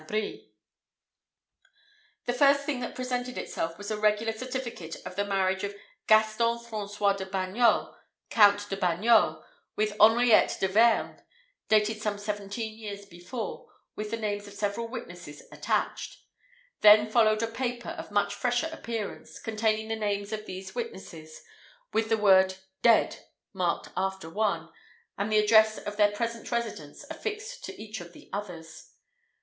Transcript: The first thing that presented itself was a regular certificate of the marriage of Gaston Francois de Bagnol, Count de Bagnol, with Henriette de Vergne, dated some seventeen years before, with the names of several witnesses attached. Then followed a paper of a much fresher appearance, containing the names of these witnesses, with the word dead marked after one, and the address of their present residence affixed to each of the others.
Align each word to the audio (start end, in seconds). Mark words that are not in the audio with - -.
The 0.01 0.41
first 2.35 2.61
thing 2.61 2.79
that 2.79 2.95
presented 2.95 3.37
itself 3.37 3.77
was 3.77 3.91
a 3.91 3.99
regular 3.99 4.33
certificate 4.33 4.95
of 5.05 5.15
the 5.15 5.23
marriage 5.25 5.63
of 5.63 5.75
Gaston 6.07 6.57
Francois 6.57 7.13
de 7.13 7.27
Bagnol, 7.27 7.93
Count 8.31 8.67
de 8.71 8.77
Bagnol, 8.77 9.43
with 9.75 9.95
Henriette 9.99 10.57
de 10.59 10.67
Vergne, 10.69 11.19
dated 11.69 12.01
some 12.01 12.17
seventeen 12.17 12.79
years 12.79 13.05
before, 13.05 13.67
with 13.95 14.09
the 14.09 14.17
names 14.17 14.47
of 14.47 14.53
several 14.53 14.87
witnesses 14.87 15.43
attached. 15.51 16.17
Then 16.79 17.07
followed 17.07 17.43
a 17.43 17.47
paper 17.47 17.89
of 17.89 18.09
a 18.09 18.13
much 18.15 18.33
fresher 18.33 18.69
appearance, 18.71 19.37
containing 19.39 19.87
the 19.87 19.95
names 19.95 20.33
of 20.33 20.47
these 20.47 20.73
witnesses, 20.73 21.43
with 21.93 22.09
the 22.09 22.17
word 22.17 22.55
dead 22.81 23.23
marked 23.53 23.89
after 23.95 24.31
one, 24.31 24.69
and 25.15 25.31
the 25.31 25.37
address 25.37 25.77
of 25.77 25.97
their 25.97 26.11
present 26.11 26.51
residence 26.51 27.05
affixed 27.11 27.63
to 27.65 27.79
each 27.79 28.01
of 28.01 28.13
the 28.13 28.31
others. 28.33 28.93